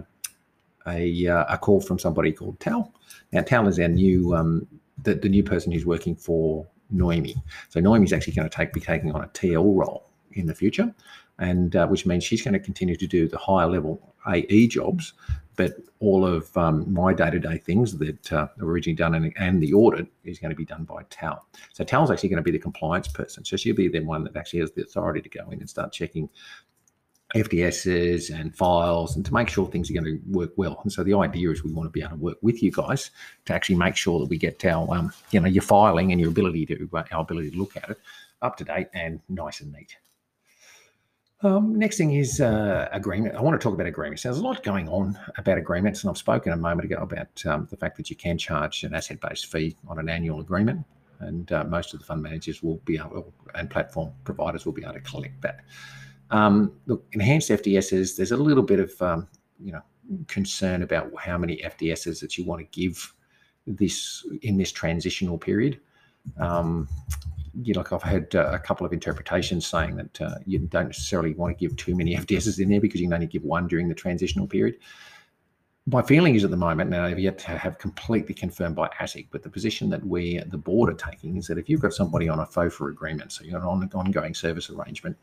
a, 0.87 1.27
uh, 1.27 1.45
a 1.49 1.57
call 1.57 1.81
from 1.81 1.97
somebody 1.97 2.31
called 2.31 2.59
Tal. 2.59 2.93
Now, 3.31 3.41
Tal 3.41 3.67
is 3.67 3.79
our 3.79 3.87
new 3.87 4.35
um, 4.35 4.67
the, 5.03 5.15
the 5.15 5.29
new 5.29 5.43
person 5.43 5.71
who's 5.71 5.85
working 5.85 6.15
for 6.15 6.67
Noemi. 6.91 7.35
So 7.69 7.79
Noemi 7.79 8.05
is 8.05 8.13
actually 8.13 8.33
going 8.33 8.49
to 8.49 8.55
take 8.55 8.73
be 8.73 8.79
taking 8.79 9.11
on 9.13 9.23
a 9.23 9.27
TL 9.27 9.75
role 9.75 10.09
in 10.33 10.45
the 10.45 10.55
future 10.55 10.93
and 11.39 11.75
uh, 11.75 11.87
which 11.87 12.05
means 12.05 12.23
she's 12.23 12.41
going 12.41 12.53
to 12.53 12.59
continue 12.59 12.95
to 12.95 13.07
do 13.07 13.27
the 13.27 13.37
higher 13.37 13.67
level 13.67 14.15
AE 14.27 14.67
jobs, 14.67 15.13
but 15.55 15.75
all 15.99 16.25
of 16.25 16.55
um, 16.57 16.91
my 16.91 17.13
day-to-day 17.13 17.57
things 17.57 17.97
that 17.97 18.33
uh, 18.33 18.47
are 18.59 18.65
originally 18.65 18.95
done 18.95 19.33
and, 19.37 19.61
the 19.61 19.73
audit 19.73 20.07
is 20.23 20.39
going 20.39 20.49
to 20.49 20.55
be 20.55 20.65
done 20.65 20.83
by 20.83 21.03
Tal. 21.09 21.45
So 21.73 21.83
Tal's 21.83 22.11
actually 22.11 22.29
going 22.29 22.37
to 22.37 22.43
be 22.43 22.51
the 22.51 22.59
compliance 22.59 23.07
person. 23.07 23.45
So 23.45 23.55
she'll 23.55 23.75
be 23.75 23.87
the 23.87 24.01
one 24.01 24.23
that 24.25 24.35
actually 24.35 24.59
has 24.59 24.71
the 24.71 24.83
authority 24.83 25.21
to 25.21 25.29
go 25.29 25.49
in 25.49 25.59
and 25.59 25.69
start 25.69 25.93
checking 25.93 26.29
FDSs 27.33 28.37
and 28.37 28.55
files 28.55 29.15
and 29.15 29.25
to 29.25 29.33
make 29.33 29.49
sure 29.49 29.67
things 29.67 29.89
are 29.89 29.93
going 29.93 30.05
to 30.05 30.19
work 30.27 30.51
well. 30.57 30.79
And 30.83 30.91
so 30.91 31.03
the 31.03 31.15
idea 31.15 31.49
is 31.49 31.63
we 31.63 31.71
want 31.71 31.87
to 31.87 31.91
be 31.91 32.01
able 32.01 32.11
to 32.11 32.23
work 32.23 32.37
with 32.41 32.61
you 32.61 32.71
guys 32.71 33.11
to 33.45 33.53
actually 33.53 33.75
make 33.75 33.95
sure 33.95 34.19
that 34.19 34.29
we 34.29 34.37
get 34.37 34.63
um, 34.65 35.11
you 35.31 35.39
know, 35.39 35.47
your 35.47 35.63
filing 35.63 36.11
and 36.11 36.19
your 36.19 36.29
ability 36.29 36.65
to, 36.67 36.89
uh, 36.93 37.03
our 37.11 37.21
ability 37.21 37.51
to 37.51 37.57
look 37.57 37.75
at 37.77 37.89
it 37.89 37.99
up 38.41 38.57
to 38.57 38.63
date 38.63 38.87
and 38.93 39.19
nice 39.29 39.61
and 39.61 39.71
neat. 39.73 39.97
Um, 41.41 41.77
next 41.77 41.97
thing 41.97 42.13
is 42.13 42.39
uh, 42.39 42.87
agreement. 42.91 43.35
I 43.35 43.41
want 43.41 43.59
to 43.59 43.63
talk 43.63 43.73
about 43.73 43.87
agreements. 43.87 44.23
There's 44.23 44.37
a 44.37 44.43
lot 44.43 44.63
going 44.63 44.87
on 44.87 45.19
about 45.37 45.57
agreements, 45.57 46.03
and 46.03 46.09
I've 46.09 46.17
spoken 46.17 46.53
a 46.53 46.57
moment 46.57 46.85
ago 46.85 47.01
about 47.01 47.45
um, 47.45 47.67
the 47.69 47.77
fact 47.77 47.97
that 47.97 48.09
you 48.09 48.15
can 48.15 48.37
charge 48.37 48.83
an 48.83 48.95
asset-based 48.95 49.47
fee 49.47 49.75
on 49.87 49.99
an 49.99 50.07
annual 50.07 50.39
agreement, 50.39 50.85
and 51.19 51.51
uh, 51.51 51.65
most 51.65 51.93
of 51.93 51.99
the 51.99 52.05
fund 52.05 52.23
managers 52.23 52.63
will 52.63 52.77
be 52.85 52.95
able, 52.95 53.33
and 53.53 53.69
platform 53.69 54.11
providers 54.23 54.65
will 54.65 54.73
be 54.73 54.83
able 54.83 54.93
to 54.93 55.01
collect 55.01 55.41
that. 55.41 55.61
Um, 56.31 56.71
look, 56.85 57.05
enhanced 57.11 57.49
FDSs. 57.49 58.15
There's 58.15 58.31
a 58.31 58.37
little 58.37 58.63
bit 58.63 58.79
of 58.79 59.01
um, 59.01 59.27
you 59.59 59.73
know 59.73 59.81
concern 60.27 60.83
about 60.83 61.11
how 61.19 61.37
many 61.37 61.57
FDSs 61.57 62.21
that 62.21 62.37
you 62.37 62.45
want 62.45 62.61
to 62.61 62.79
give 62.79 63.13
this 63.67 64.25
in 64.41 64.57
this 64.57 64.71
transitional 64.71 65.37
period. 65.37 65.81
Um, 66.39 66.87
you 67.61 67.73
know, 67.73 67.81
like 67.81 67.93
I've 67.93 68.03
had 68.03 68.35
uh, 68.35 68.51
a 68.51 68.59
couple 68.59 68.85
of 68.85 68.93
interpretations 68.93 69.65
saying 69.65 69.95
that 69.95 70.21
uh, 70.21 70.35
you 70.45 70.59
don't 70.59 70.87
necessarily 70.87 71.33
want 71.33 71.57
to 71.57 71.67
give 71.67 71.75
too 71.77 71.95
many 71.95 72.15
FDSs 72.17 72.59
in 72.59 72.69
there 72.69 72.81
because 72.81 72.99
you 72.99 73.07
can 73.07 73.13
only 73.13 73.27
give 73.27 73.43
one 73.43 73.67
during 73.67 73.87
the 73.87 73.95
transitional 73.95 74.47
period. 74.47 74.77
My 75.87 76.01
feeling 76.01 76.33
is 76.33 76.43
at 76.43 76.49
the 76.49 76.57
moment, 76.57 76.89
now 76.89 77.05
I've 77.05 77.19
yet 77.19 77.37
to 77.39 77.51
have 77.51 77.77
completely 77.77 78.33
confirmed 78.33 78.75
by 78.75 78.89
ASIC, 78.99 79.27
but 79.29 79.43
the 79.43 79.51
position 79.51 79.87
that 79.91 80.03
we, 80.03 80.37
at 80.37 80.49
the 80.49 80.57
board, 80.57 80.89
are 80.89 81.11
taking 81.11 81.37
is 81.37 81.45
that 81.45 81.59
if 81.59 81.69
you've 81.69 81.81
got 81.81 81.93
somebody 81.93 82.27
on 82.27 82.39
a 82.39 82.45
FOFA 82.45 82.89
agreement, 82.89 83.31
so 83.31 83.43
you're 83.43 83.63
on 83.63 83.83
an 83.83 83.91
ongoing 83.93 84.33
service 84.33 84.71
arrangement 84.71 85.15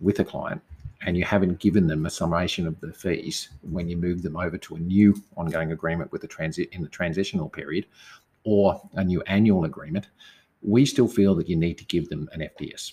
with 0.00 0.18
a 0.18 0.24
client, 0.24 0.60
and 1.02 1.16
you 1.16 1.24
haven't 1.24 1.60
given 1.60 1.86
them 1.86 2.04
a 2.04 2.10
summation 2.10 2.66
of 2.66 2.80
the 2.80 2.92
fees 2.92 3.50
when 3.62 3.88
you 3.88 3.96
move 3.96 4.22
them 4.22 4.36
over 4.36 4.58
to 4.58 4.74
a 4.74 4.80
new 4.80 5.14
ongoing 5.36 5.70
agreement 5.70 6.10
with 6.10 6.22
the 6.22 6.26
transit 6.26 6.68
in 6.72 6.82
the 6.82 6.88
transitional 6.88 7.48
period, 7.48 7.86
or 8.42 8.80
a 8.94 9.04
new 9.04 9.22
annual 9.28 9.66
agreement, 9.66 10.08
we 10.68 10.84
still 10.84 11.08
feel 11.08 11.34
that 11.34 11.48
you 11.48 11.56
need 11.56 11.78
to 11.78 11.84
give 11.84 12.08
them 12.08 12.28
an 12.32 12.40
FDS. 12.40 12.92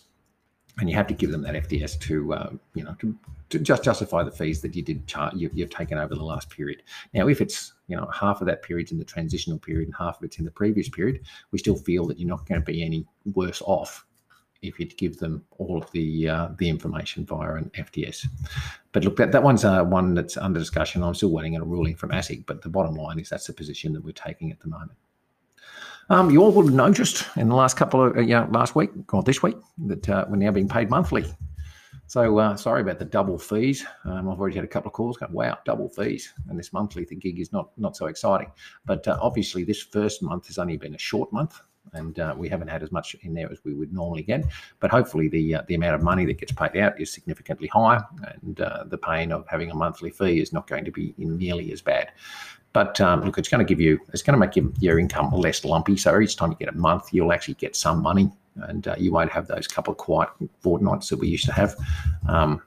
And 0.78 0.90
you 0.90 0.96
have 0.96 1.08
to 1.08 1.14
give 1.14 1.32
them 1.32 1.42
that 1.44 1.56
FDS 1.56 2.00
to, 2.02 2.34
uh, 2.34 2.50
you 2.74 2.84
know, 2.84 2.96
to, 3.00 3.16
to, 3.50 3.60
just 3.60 3.84
justify 3.84 4.24
the 4.24 4.32
fees 4.32 4.62
that 4.62 4.76
you 4.76 4.82
did 4.82 5.08
charge, 5.08 5.34
you, 5.36 5.50
you've 5.54 5.70
taken 5.70 5.98
over 5.98 6.16
the 6.16 6.24
last 6.24 6.50
period. 6.50 6.84
Now, 7.14 7.30
if 7.30 7.40
it's, 7.40 7.74
you 7.88 7.96
know, 7.96 8.10
half 8.14 8.42
of 8.42 8.48
that 8.48 8.62
period's 8.62 8.92
in 8.92 8.98
the 8.98 9.06
transitional 9.06 9.58
period 9.58 9.88
and 9.88 9.96
half 9.98 10.18
of 10.18 10.24
it's 10.24 10.38
in 10.38 10.44
the 10.44 10.52
previous 10.52 10.90
period, 10.90 11.22
we 11.52 11.60
still 11.60 11.78
feel 11.78 12.06
that 12.08 12.20
you're 12.20 12.28
not 12.28 12.46
going 12.46 12.60
to 12.60 12.66
be 12.66 12.84
any 12.84 13.06
worse 13.34 13.62
off 13.62 14.06
if 14.62 14.80
you 14.80 14.86
give 14.86 15.18
them 15.18 15.44
all 15.58 15.78
of 15.78 15.90
the 15.92 16.28
uh, 16.28 16.50
the 16.58 16.68
information 16.68 17.26
via 17.26 17.54
an 17.54 17.72
FDS. 17.76 18.28
But 18.92 19.04
look, 19.04 19.16
that, 19.18 19.32
that 19.32 19.44
one's 19.44 19.64
uh, 19.64 19.84
one 19.84 20.14
that's 20.14 20.38
under 20.38 20.60
discussion. 20.60 21.04
I'm 21.04 21.14
still 21.14 21.32
waiting 21.32 21.56
on 21.56 21.62
a 21.62 21.66
ruling 21.66 21.96
from 21.96 22.10
ASIC, 22.10 22.46
but 22.46 22.62
the 22.62 22.70
bottom 22.70 22.96
line 22.96 23.20
is 23.20 23.30
that's 23.30 23.48
the 23.48 23.54
position 23.54 23.94
that 23.94 24.04
we're 24.04 24.12
taking 24.12 24.52
at 24.52 24.60
the 24.60 24.68
moment. 24.68 24.94
Um, 26.10 26.30
you 26.30 26.42
all 26.42 26.52
would 26.52 26.66
have 26.66 26.76
noticed 26.76 27.26
in 27.36 27.50
the 27.50 27.56
last 27.56 27.78
couple 27.78 28.04
of, 28.06 28.16
uh, 28.16 28.22
yeah, 28.22 28.46
last 28.52 28.76
week 28.76 28.92
or 29.12 29.24
this 29.24 29.42
week 29.42 29.58
that 29.88 30.08
uh, 30.08 30.26
we're 30.30 30.36
now 30.36 30.52
being 30.52 30.70
paid 30.70 30.90
monthly. 30.90 31.26
So 32.08 32.38
uh, 32.38 32.56
sorry 32.56 32.82
about 32.82 33.00
the 33.00 33.06
double 33.06 33.40
fees. 33.40 33.84
Um, 34.04 34.30
I've 34.30 34.40
already 34.40 34.56
had 34.56 34.64
a 34.64 34.68
couple 34.68 34.90
of 34.90 34.94
calls 34.94 35.18
going, 35.18 35.34
wow, 35.34 35.58
double 35.66 35.90
fees. 35.90 36.32
And 36.48 36.60
this 36.60 36.72
monthly 36.72 37.06
the 37.06 37.16
gig 37.16 37.40
is 37.40 37.52
not 37.52 37.72
not 37.78 37.98
so 37.98 38.06
exciting. 38.06 38.52
But 38.86 39.08
uh, 39.08 39.18
obviously, 39.20 39.64
this 39.64 39.82
first 39.82 40.22
month 40.22 40.46
has 40.46 40.60
only 40.60 40.78
been 40.78 40.94
a 40.94 41.00
short 41.00 41.34
month. 41.34 41.60
And 41.94 42.20
uh, 42.20 42.36
we 42.38 42.50
haven't 42.50 42.68
had 42.68 42.84
as 42.84 42.92
much 42.92 43.16
in 43.22 43.34
there 43.34 43.52
as 43.52 43.60
we 43.64 43.74
would 43.74 43.94
normally 43.94 44.24
get, 44.24 44.46
but 44.80 44.90
hopefully 44.90 45.30
the 45.30 45.56
uh, 45.56 45.62
the 45.68 45.76
amount 45.76 45.96
of 45.96 46.02
money 46.02 46.26
that 46.26 46.40
gets 46.40 46.52
paid 46.52 46.76
out 46.78 47.00
is 47.00 47.14
significantly 47.14 47.68
higher, 47.68 48.04
and 48.42 48.56
the 48.56 48.98
pain 48.98 49.32
of 49.32 49.46
having 49.48 49.70
a 49.70 49.76
monthly 49.76 50.10
fee 50.10 50.42
is 50.42 50.52
not 50.52 50.68
going 50.68 50.84
to 50.84 50.92
be 50.92 51.14
nearly 51.18 51.72
as 51.72 51.84
bad. 51.84 52.12
But 52.76 53.00
um, 53.00 53.24
look, 53.24 53.38
it's 53.38 53.48
going 53.48 53.66
to 53.66 53.70
give 53.74 53.80
you, 53.80 54.02
it's 54.12 54.22
going 54.22 54.34
to 54.34 54.38
make 54.38 54.58
your, 54.58 54.70
your 54.82 55.00
income 55.00 55.32
less 55.32 55.64
lumpy. 55.64 55.96
So 55.96 56.20
each 56.20 56.36
time 56.36 56.52
you 56.52 56.58
get 56.58 56.68
a 56.68 56.78
month, 56.78 57.14
you'll 57.14 57.32
actually 57.32 57.54
get 57.54 57.74
some 57.74 58.02
money, 58.02 58.30
and 58.68 58.86
uh, 58.86 58.96
you 58.98 59.14
won't 59.14 59.32
have 59.32 59.48
those 59.48 59.66
couple 59.66 59.94
of 59.94 59.98
quiet 59.98 60.30
fortnights 60.62 61.08
that 61.08 61.18
we 61.18 61.30
used 61.30 61.46
to 61.46 61.54
have. 61.54 61.74
Um, 62.28 62.62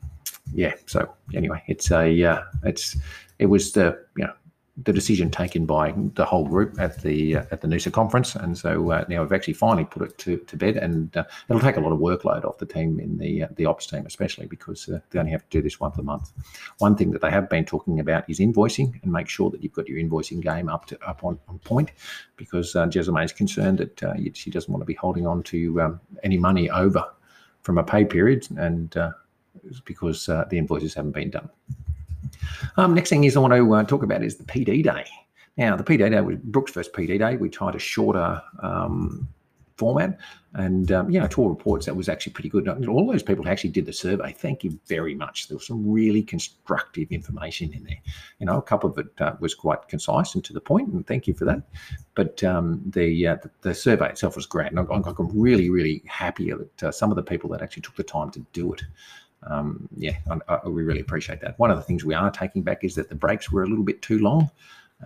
yeah. 0.54 0.72
So 0.86 1.14
anyway, 1.34 1.62
it's 1.66 1.90
a, 1.90 2.24
uh, 2.24 2.42
it's, 2.62 2.96
it 3.38 3.46
was 3.46 3.72
the, 3.72 4.02
you 4.16 4.24
know, 4.24 4.32
the 4.84 4.92
decision 4.92 5.30
taken 5.30 5.66
by 5.66 5.92
the 6.14 6.24
whole 6.24 6.44
group 6.44 6.78
at 6.78 7.02
the 7.02 7.36
uh, 7.36 7.44
at 7.50 7.60
the 7.60 7.68
Noosa 7.68 7.92
conference, 7.92 8.34
and 8.36 8.56
so 8.56 8.90
uh, 8.90 9.04
now 9.08 9.22
we've 9.22 9.32
actually 9.32 9.54
finally 9.54 9.84
put 9.84 10.02
it 10.02 10.18
to, 10.18 10.36
to 10.38 10.56
bed, 10.56 10.76
and 10.76 11.16
uh, 11.16 11.24
it'll 11.48 11.60
take 11.60 11.76
a 11.76 11.80
lot 11.80 11.92
of 11.92 11.98
workload 11.98 12.44
off 12.44 12.58
the 12.58 12.66
team 12.66 13.00
in 13.00 13.18
the 13.18 13.44
uh, 13.44 13.48
the 13.56 13.66
ops 13.66 13.86
team, 13.86 14.06
especially 14.06 14.46
because 14.46 14.88
uh, 14.88 15.00
they 15.10 15.18
only 15.18 15.32
have 15.32 15.42
to 15.42 15.58
do 15.58 15.62
this 15.62 15.80
once 15.80 15.98
a 15.98 16.02
month. 16.02 16.30
One 16.78 16.96
thing 16.96 17.10
that 17.12 17.22
they 17.22 17.30
have 17.30 17.48
been 17.48 17.64
talking 17.64 17.98
about 17.98 18.28
is 18.30 18.38
invoicing, 18.38 19.02
and 19.02 19.12
make 19.12 19.28
sure 19.28 19.50
that 19.50 19.62
you've 19.62 19.72
got 19.72 19.88
your 19.88 19.98
invoicing 19.98 20.40
game 20.40 20.68
up 20.68 20.86
to 20.86 21.08
up 21.08 21.24
on, 21.24 21.38
on 21.48 21.58
point, 21.60 21.90
because 22.36 22.76
uh, 22.76 22.88
is 22.88 23.32
concerned 23.32 23.78
that 23.78 24.02
uh, 24.02 24.14
she 24.34 24.50
doesn't 24.50 24.72
want 24.72 24.82
to 24.82 24.86
be 24.86 24.94
holding 24.94 25.26
on 25.26 25.42
to 25.42 25.80
um, 25.80 26.00
any 26.22 26.38
money 26.38 26.70
over 26.70 27.04
from 27.62 27.78
a 27.78 27.82
pay 27.82 28.04
period, 28.04 28.46
and 28.56 28.96
because 29.84 30.26
the 30.26 30.46
invoices 30.52 30.94
haven't 30.94 31.12
been 31.12 31.30
done. 31.30 31.50
Um, 32.76 32.94
next 32.94 33.10
thing 33.10 33.24
is 33.24 33.36
I 33.36 33.40
want 33.40 33.54
to 33.54 33.74
uh, 33.74 33.82
talk 33.84 34.02
about 34.02 34.22
is 34.22 34.36
the 34.36 34.44
PD 34.44 34.82
day. 34.82 35.06
Now, 35.56 35.74
the 35.76 35.84
PD 35.84 36.10
day 36.10 36.20
was 36.20 36.36
Brooke's 36.44 36.72
first 36.72 36.92
PD 36.92 37.18
day. 37.18 37.36
We 37.36 37.50
tried 37.50 37.74
a 37.74 37.80
shorter 37.80 38.40
um, 38.62 39.28
format, 39.76 40.18
and 40.54 40.90
um, 40.92 41.10
you 41.10 41.18
know, 41.20 41.26
to 41.26 41.48
reports, 41.48 41.86
that 41.86 41.96
was 41.96 42.08
actually 42.08 42.32
pretty 42.32 42.48
good. 42.48 42.68
All 42.86 43.10
those 43.10 43.24
people 43.24 43.44
who 43.44 43.50
actually 43.50 43.70
did 43.70 43.86
the 43.86 43.92
survey, 43.92 44.32
thank 44.32 44.62
you 44.62 44.78
very 44.86 45.16
much. 45.16 45.48
There 45.48 45.56
was 45.56 45.66
some 45.66 45.88
really 45.90 46.22
constructive 46.22 47.10
information 47.10 47.72
in 47.72 47.82
there. 47.84 47.98
You 48.38 48.46
know, 48.46 48.56
a 48.56 48.62
couple 48.62 48.90
of 48.90 48.98
it 48.98 49.06
uh, 49.20 49.34
was 49.40 49.54
quite 49.54 49.88
concise 49.88 50.34
and 50.34 50.44
to 50.44 50.52
the 50.52 50.60
point, 50.60 50.92
and 50.92 51.06
thank 51.06 51.26
you 51.26 51.34
for 51.34 51.44
that. 51.44 51.62
But 52.14 52.42
um, 52.44 52.80
the, 52.86 53.26
uh, 53.26 53.36
the, 53.42 53.50
the 53.62 53.74
survey 53.74 54.10
itself 54.10 54.36
was 54.36 54.46
great, 54.46 54.70
and 54.70 54.78
I'm, 54.78 54.88
I'm 54.90 55.30
really, 55.32 55.70
really 55.70 56.02
happy 56.06 56.52
that 56.52 56.82
uh, 56.84 56.92
some 56.92 57.10
of 57.10 57.16
the 57.16 57.22
people 57.22 57.50
that 57.50 57.62
actually 57.62 57.82
took 57.82 57.96
the 57.96 58.04
time 58.04 58.30
to 58.30 58.46
do 58.52 58.72
it 58.72 58.82
um, 59.44 59.88
yeah, 59.96 60.16
I, 60.30 60.38
I, 60.54 60.68
we 60.68 60.82
really 60.82 61.00
appreciate 61.00 61.40
that. 61.40 61.58
One 61.58 61.70
of 61.70 61.76
the 61.76 61.82
things 61.82 62.04
we 62.04 62.14
are 62.14 62.30
taking 62.30 62.62
back 62.62 62.84
is 62.84 62.94
that 62.96 63.08
the 63.08 63.14
breaks 63.14 63.50
were 63.50 63.62
a 63.62 63.66
little 63.66 63.84
bit 63.84 64.02
too 64.02 64.18
long, 64.18 64.50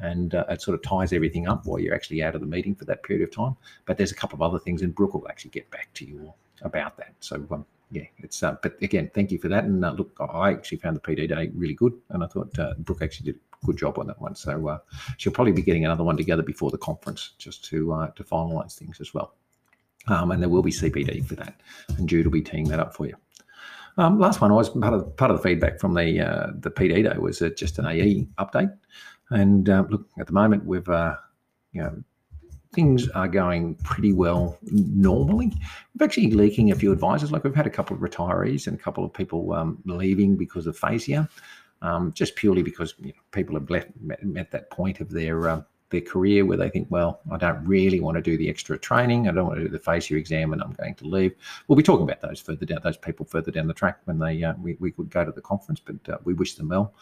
and 0.00 0.34
uh, 0.34 0.44
it 0.48 0.62
sort 0.62 0.74
of 0.74 0.82
ties 0.82 1.12
everything 1.12 1.48
up 1.48 1.66
while 1.66 1.78
you're 1.78 1.94
actually 1.94 2.22
out 2.22 2.34
of 2.34 2.40
the 2.40 2.46
meeting 2.46 2.74
for 2.74 2.84
that 2.86 3.02
period 3.02 3.28
of 3.28 3.34
time. 3.34 3.56
But 3.84 3.98
there's 3.98 4.12
a 4.12 4.14
couple 4.16 4.36
of 4.36 4.42
other 4.42 4.58
things, 4.58 4.82
and 4.82 4.94
Brooke 4.94 5.14
will 5.14 5.28
actually 5.28 5.50
get 5.50 5.70
back 5.70 5.92
to 5.94 6.04
you 6.04 6.32
about 6.62 6.96
that. 6.96 7.14
So 7.20 7.46
um, 7.50 7.66
yeah, 7.90 8.04
it's 8.18 8.42
uh, 8.42 8.56
but 8.62 8.76
again, 8.82 9.10
thank 9.14 9.30
you 9.30 9.38
for 9.38 9.48
that. 9.48 9.64
And 9.64 9.84
uh, 9.84 9.92
look, 9.92 10.16
I 10.18 10.52
actually 10.52 10.78
found 10.78 10.96
the 10.96 11.00
PD 11.00 11.28
day 11.28 11.50
really 11.54 11.74
good, 11.74 11.92
and 12.08 12.24
I 12.24 12.26
thought 12.26 12.58
uh, 12.58 12.74
Brooke 12.78 13.02
actually 13.02 13.32
did 13.32 13.40
a 13.62 13.66
good 13.66 13.76
job 13.76 13.98
on 13.98 14.06
that 14.06 14.20
one. 14.20 14.34
So 14.34 14.68
uh, 14.68 14.78
she'll 15.18 15.32
probably 15.32 15.52
be 15.52 15.62
getting 15.62 15.84
another 15.84 16.04
one 16.04 16.16
together 16.16 16.42
before 16.42 16.70
the 16.70 16.78
conference 16.78 17.32
just 17.38 17.64
to 17.66 17.92
uh, 17.92 18.06
to 18.12 18.24
finalise 18.24 18.74
things 18.74 19.00
as 19.00 19.12
well. 19.12 19.34
Um, 20.08 20.32
and 20.32 20.42
there 20.42 20.48
will 20.48 20.62
be 20.62 20.72
CPD 20.72 21.24
for 21.26 21.36
that, 21.36 21.60
and 21.98 22.08
Jude 22.08 22.26
will 22.26 22.32
be 22.32 22.42
teeing 22.42 22.68
that 22.68 22.80
up 22.80 22.94
for 22.96 23.06
you. 23.06 23.14
Um, 23.98 24.18
last 24.18 24.40
one 24.40 24.50
I 24.50 24.54
was 24.54 24.70
part 24.70 24.94
of 24.94 25.16
part 25.16 25.30
of 25.30 25.36
the 25.36 25.42
feedback 25.42 25.78
from 25.78 25.94
the 25.94 26.20
uh, 26.20 26.46
the 26.54 26.70
PD 26.70 27.02
day 27.02 27.18
was 27.18 27.42
uh, 27.42 27.50
just 27.50 27.78
an 27.78 27.86
AE 27.86 28.26
update, 28.38 28.74
and 29.30 29.68
uh, 29.68 29.84
look 29.88 30.06
at 30.18 30.26
the 30.26 30.32
moment 30.32 30.64
we've 30.64 30.88
uh, 30.88 31.16
you 31.72 31.82
know 31.82 32.02
things 32.72 33.08
are 33.10 33.28
going 33.28 33.74
pretty 33.76 34.12
well 34.12 34.58
normally. 34.62 35.52
We're 35.98 36.06
actually 36.06 36.30
leaking 36.30 36.70
a 36.70 36.74
few 36.74 36.90
advisors. 36.90 37.30
Like 37.30 37.44
we've 37.44 37.54
had 37.54 37.66
a 37.66 37.70
couple 37.70 37.94
of 37.94 38.02
retirees 38.02 38.66
and 38.66 38.78
a 38.78 38.82
couple 38.82 39.04
of 39.04 39.12
people 39.12 39.52
um, 39.52 39.78
leaving 39.84 40.36
because 40.36 40.66
of 40.66 40.78
FASEA, 40.78 41.28
um, 41.82 42.12
just 42.14 42.34
purely 42.34 42.62
because 42.62 42.94
you 42.98 43.08
know, 43.08 43.20
people 43.30 43.56
have 43.56 43.68
left, 43.68 43.88
met, 44.00 44.24
met, 44.24 44.50
that 44.52 44.70
point 44.70 45.00
of 45.00 45.10
their 45.10 45.48
uh, 45.48 45.62
their 45.92 46.00
career 46.00 46.44
where 46.44 46.56
they 46.56 46.68
think, 46.68 46.88
well, 46.90 47.20
I 47.30 47.36
don't 47.36 47.64
really 47.64 48.00
want 48.00 48.16
to 48.16 48.22
do 48.22 48.36
the 48.36 48.48
extra 48.48 48.76
training. 48.76 49.28
I 49.28 49.32
don't 49.32 49.46
want 49.46 49.58
to 49.58 49.64
do 49.64 49.70
the 49.70 49.78
FASEA 49.78 50.16
exam, 50.16 50.52
and 50.52 50.60
I'm 50.60 50.72
going 50.72 50.94
to 50.96 51.04
leave. 51.04 51.34
We'll 51.68 51.76
be 51.76 51.82
talking 51.84 52.02
about 52.02 52.20
those 52.20 52.40
further 52.40 52.66
down, 52.66 52.80
those 52.82 52.96
people 52.96 53.24
further 53.24 53.52
down 53.52 53.68
the 53.68 53.74
track 53.74 54.00
when 54.06 54.18
they 54.18 54.42
uh, 54.42 54.54
we, 54.60 54.76
we 54.80 54.90
could 54.90 55.10
go 55.10 55.24
to 55.24 55.30
the 55.30 55.40
conference, 55.40 55.80
but 55.80 56.12
uh, 56.12 56.18
we 56.24 56.34
wish 56.34 56.54
them 56.54 56.68
well. 56.68 56.94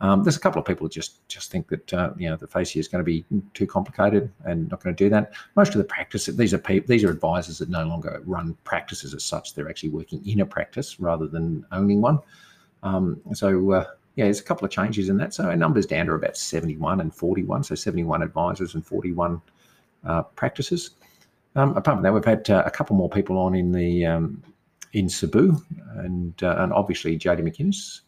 Um, 0.00 0.22
there's 0.22 0.36
a 0.36 0.40
couple 0.40 0.60
of 0.60 0.66
people 0.66 0.86
that 0.86 0.92
just 0.92 1.26
just 1.28 1.50
think 1.50 1.68
that 1.68 1.92
uh, 1.92 2.10
you 2.16 2.28
know 2.28 2.36
the 2.36 2.46
FASEA 2.46 2.80
is 2.80 2.88
going 2.88 3.00
to 3.00 3.04
be 3.04 3.24
too 3.54 3.66
complicated 3.66 4.32
and 4.44 4.68
not 4.70 4.82
going 4.82 4.94
to 4.94 5.04
do 5.04 5.10
that. 5.10 5.32
Most 5.54 5.74
of 5.74 5.78
the 5.78 5.84
practice 5.84 6.26
these 6.26 6.54
are 6.54 6.58
people 6.58 6.88
these 6.88 7.04
are 7.04 7.10
advisors 7.10 7.58
that 7.58 7.68
no 7.68 7.84
longer 7.84 8.22
run 8.24 8.56
practices 8.64 9.14
as 9.14 9.24
such. 9.24 9.54
They're 9.54 9.68
actually 9.68 9.90
working 9.90 10.26
in 10.26 10.40
a 10.40 10.46
practice 10.46 10.98
rather 10.98 11.26
than 11.26 11.66
owning 11.72 12.00
one. 12.00 12.18
Um, 12.82 13.20
so 13.34 13.72
uh, 13.72 13.84
yeah, 14.18 14.24
there's 14.24 14.40
a 14.40 14.42
couple 14.42 14.64
of 14.64 14.72
changes 14.72 15.08
in 15.08 15.16
that. 15.18 15.32
So 15.32 15.44
our 15.44 15.54
numbers 15.54 15.86
down 15.86 16.06
to 16.06 16.14
about 16.14 16.36
71 16.36 17.00
and 17.00 17.14
41. 17.14 17.62
So 17.62 17.76
71 17.76 18.20
advisors 18.20 18.74
and 18.74 18.84
41 18.84 19.40
uh, 20.04 20.22
practices. 20.22 20.90
Um, 21.54 21.76
apart 21.76 21.98
from 21.98 22.02
that, 22.02 22.12
we've 22.12 22.24
had 22.24 22.50
uh, 22.50 22.64
a 22.66 22.70
couple 22.70 22.96
more 22.96 23.08
people 23.08 23.38
on 23.38 23.54
in 23.54 23.70
the 23.70 24.04
um, 24.04 24.42
in 24.92 25.08
Cebu, 25.08 25.56
and 25.98 26.34
uh, 26.42 26.56
and 26.58 26.72
obviously 26.72 27.16
JD 27.16 27.42
McInnes 27.42 28.00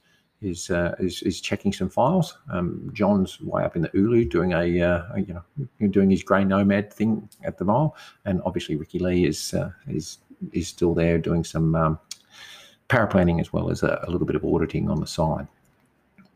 is, 0.42 0.68
uh, 0.70 0.96
is 0.98 1.22
is 1.22 1.40
checking 1.40 1.72
some 1.72 1.88
files. 1.88 2.36
Um, 2.50 2.90
John's 2.92 3.40
way 3.40 3.62
up 3.62 3.76
in 3.76 3.82
the 3.82 3.90
Ulu 3.94 4.24
doing 4.24 4.52
a, 4.52 4.82
uh, 4.82 5.04
a, 5.14 5.20
you 5.20 5.34
know 5.34 5.88
doing 5.90 6.10
his 6.10 6.24
grey 6.24 6.42
nomad 6.42 6.92
thing 6.92 7.28
at 7.44 7.56
the 7.56 7.64
mile, 7.64 7.94
and 8.24 8.42
obviously 8.44 8.74
Ricky 8.74 8.98
Lee 8.98 9.26
is 9.26 9.54
uh, 9.54 9.70
is 9.86 10.18
is 10.52 10.66
still 10.66 10.92
there 10.92 11.18
doing 11.18 11.44
some 11.44 11.76
um, 11.76 12.00
planning 12.88 13.38
as 13.38 13.52
well 13.52 13.70
as 13.70 13.84
a, 13.84 14.02
a 14.08 14.10
little 14.10 14.26
bit 14.26 14.34
of 14.34 14.44
auditing 14.44 14.90
on 14.90 14.98
the 14.98 15.06
side. 15.06 15.46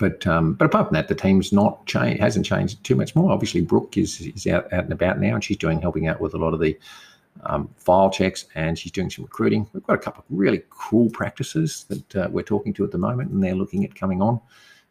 But 0.04 0.26
um, 0.26 0.52
but 0.58 0.66
apart 0.66 0.88
from 0.88 0.94
that, 0.96 1.08
the 1.08 1.14
team's 1.14 1.50
not 1.50 1.87
changed, 1.87 2.20
hasn't 2.20 2.44
changed 2.44 2.84
too 2.84 2.94
much 2.94 3.16
more. 3.16 3.32
Obviously, 3.32 3.62
Brooke 3.62 3.96
is 3.96 4.20
is 4.20 4.46
out, 4.46 4.70
out 4.70 4.84
and 4.84 4.92
about 4.92 5.18
now, 5.18 5.34
and 5.34 5.42
she's 5.42 5.56
doing 5.56 5.80
helping 5.80 6.08
out 6.08 6.20
with 6.20 6.34
a 6.34 6.37
lot 6.44 6.52
of 6.52 6.61
the 6.61 6.78
um, 7.44 7.70
file 7.76 8.11
checks, 8.11 8.44
and 8.54 8.78
she's 8.78 8.92
doing 8.92 9.08
some 9.08 9.25
recruiting. 9.25 9.66
We've 9.73 9.87
got 9.87 9.94
a 9.94 10.04
couple 10.06 10.20
of 10.20 10.26
really 10.28 10.62
cool 10.68 11.08
practices 11.08 11.87
that 11.88 12.16
uh, 12.16 12.28
we're 12.30 12.50
talking 12.54 12.75
to 12.75 12.84
at 12.84 12.90
the 12.90 12.99
moment, 12.99 13.30
and 13.30 13.42
they're 13.42 13.54
looking 13.54 13.82
at 13.82 13.94
coming 13.94 14.20
on 14.20 14.40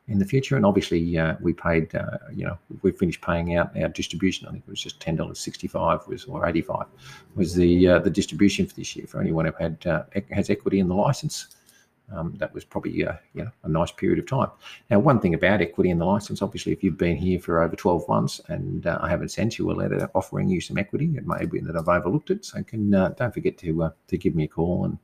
in 0.07 0.17
the 0.17 0.25
future. 0.25 0.55
And 0.57 0.65
obviously, 0.65 1.15
uh, 1.15 1.35
we 1.45 1.53
paid, 1.53 1.93
uh, 1.93 2.17
you 2.33 2.45
know, 2.47 2.57
we 2.81 2.91
finished 2.91 3.21
paying 3.21 3.55
out 3.55 3.77
our 3.77 3.89
distribution. 3.89 4.47
I 4.47 4.51
think 4.51 4.63
it 4.67 4.71
was 4.71 4.81
just 4.81 4.99
ten 4.99 5.15
dollars 5.15 5.39
sixty-five 5.39 6.07
was 6.07 6.25
or 6.25 6.47
eighty-five 6.47 6.87
was 7.35 7.53
the 7.53 7.87
uh, 7.87 7.99
the 7.99 8.09
distribution 8.09 8.65
for 8.65 8.73
this 8.73 8.95
year 8.95 9.05
for 9.05 9.21
anyone 9.21 9.45
who 9.45 9.53
had 9.59 9.77
uh, 9.85 10.03
has 10.31 10.49
equity 10.49 10.79
in 10.79 10.87
the 10.87 10.95
license 10.95 11.55
um, 12.11 12.33
that 12.37 12.53
was 12.53 12.63
probably 12.65 13.05
uh, 13.05 13.13
you 13.33 13.43
know, 13.43 13.51
a 13.63 13.69
nice 13.69 13.91
period 13.91 14.19
of 14.19 14.27
time. 14.27 14.49
Now, 14.89 14.99
one 14.99 15.19
thing 15.19 15.33
about 15.33 15.61
equity 15.61 15.89
in 15.89 15.97
the 15.97 16.05
license, 16.05 16.41
obviously, 16.41 16.71
if 16.71 16.83
you've 16.83 16.97
been 16.97 17.17
here 17.17 17.39
for 17.39 17.61
over 17.61 17.75
12 17.75 18.07
months 18.07 18.41
and 18.47 18.85
uh, 18.85 18.99
I 19.01 19.09
haven't 19.09 19.29
sent 19.29 19.57
you 19.57 19.71
a 19.71 19.73
letter 19.73 20.09
offering 20.13 20.49
you 20.49 20.61
some 20.61 20.77
equity, 20.77 21.11
it 21.15 21.25
may 21.25 21.45
be 21.45 21.59
that 21.61 21.75
I've 21.75 21.87
overlooked 21.87 22.29
it. 22.29 22.45
So 22.45 22.61
can 22.63 22.93
uh, 22.93 23.09
don't 23.09 23.33
forget 23.33 23.57
to 23.59 23.83
uh, 23.83 23.91
to 24.07 24.17
give 24.17 24.35
me 24.35 24.43
a 24.43 24.47
call 24.47 24.85
and 24.85 24.97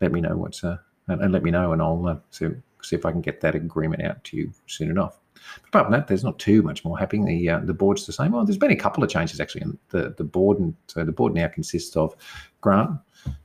let 0.00 0.12
me 0.12 0.20
know 0.20 0.36
what's 0.36 0.64
uh, 0.64 0.78
and, 1.08 1.22
and, 1.22 1.32
let 1.32 1.44
me 1.44 1.52
know, 1.52 1.72
and 1.72 1.80
I'll 1.80 2.22
see, 2.30 2.48
see 2.82 2.96
if 2.96 3.06
I 3.06 3.12
can 3.12 3.20
get 3.20 3.40
that 3.40 3.54
agreement 3.54 4.02
out 4.02 4.24
to 4.24 4.36
you 4.36 4.52
soon 4.66 4.90
enough. 4.90 5.20
But 5.62 5.68
apart 5.68 5.86
from 5.86 5.92
that, 5.92 6.08
there's 6.08 6.24
not 6.24 6.38
too 6.38 6.62
much 6.62 6.84
more 6.84 6.98
happening. 6.98 7.26
The 7.26 7.50
uh, 7.50 7.60
the 7.60 7.74
board's 7.74 8.06
the 8.06 8.12
same. 8.12 8.32
Well, 8.32 8.44
there's 8.44 8.58
been 8.58 8.72
a 8.72 8.76
couple 8.76 9.04
of 9.04 9.10
changes 9.10 9.40
actually 9.40 9.62
in 9.62 9.78
the 9.90 10.14
the 10.16 10.24
board, 10.24 10.58
and 10.58 10.74
so 10.88 11.04
the 11.04 11.12
board 11.12 11.34
now 11.34 11.48
consists 11.48 11.96
of 11.96 12.16
Grant, 12.60 12.98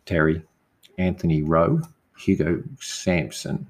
Terry, 0.06 0.42
Anthony 0.98 1.44
Rowe, 1.44 1.82
Hugo 2.22 2.64
Sampson 2.80 3.68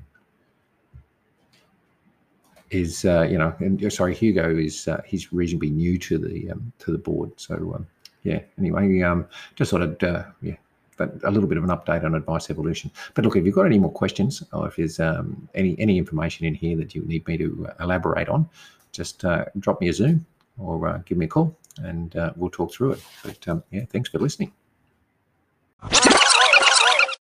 is 2.70 3.06
uh, 3.06 3.24
you 3.24 3.38
know 3.38 3.54
and, 3.60 3.84
uh, 3.84 3.90
sorry 3.90 4.16
Hugo 4.16 4.56
is 4.56 4.88
uh, 4.88 5.02
he's 5.06 5.32
reasonably 5.34 5.70
new 5.70 5.98
to 6.00 6.18
the 6.18 6.52
um, 6.52 6.72
to 6.80 6.92
the 6.92 6.98
board. 6.98 7.32
So 7.38 7.56
um, 7.76 7.88
yeah 8.24 8.40
anyway 8.58 9.02
um, 9.02 9.28
just 9.56 9.70
sort 9.70 9.82
of 9.82 10.02
uh, 10.04 10.24
yeah 10.42 10.56
but 10.98 11.14
a 11.24 11.32
little 11.32 11.50
bit 11.50 11.58
of 11.58 11.64
an 11.64 11.70
update 11.70 12.04
on 12.04 12.14
advice 12.16 12.50
evolution. 12.50 12.92
But 13.14 13.26
look 13.26 13.36
if 13.36 13.46
you've 13.46 13.56
got 13.56 13.66
any 13.66 13.80
more 13.80 13.92
questions 13.92 14.44
or 14.54 14.68
if 14.68 14.76
there's 14.76 15.00
um, 15.00 15.48
any 15.54 15.78
any 15.80 15.98
information 15.98 16.46
in 16.46 16.54
here 16.54 16.78
that 16.78 16.96
you 16.96 17.02
need 17.04 17.28
me 17.28 17.38
to 17.38 17.68
uh, 17.70 17.84
elaborate 17.84 18.30
on 18.30 18.50
just 18.92 19.24
uh, 19.24 19.46
drop 19.60 19.80
me 19.80 19.88
a 19.90 19.94
zoom 19.94 20.26
or 20.58 21.02
give 21.06 21.18
me 21.18 21.26
a 21.26 21.30
call 21.30 21.56
and 21.84 22.16
uh, 22.18 22.34
we'll 22.36 22.50
talk 22.50 22.74
through 22.74 22.94
it. 22.94 23.04
But 23.24 23.48
um, 23.48 23.64
yeah 23.72 23.86
thanks 23.90 24.10
for 24.10 24.20
listening 24.20 24.52